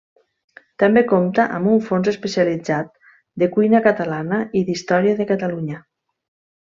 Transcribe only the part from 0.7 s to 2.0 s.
També compta amb un